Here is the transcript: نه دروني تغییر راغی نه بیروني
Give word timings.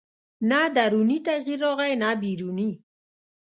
نه 0.49 0.61
دروني 0.75 1.17
تغییر 1.27 1.59
راغی 1.65 1.93
نه 2.03 2.09
بیروني 2.21 2.71